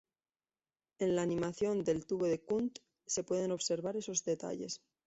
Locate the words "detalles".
4.23-4.81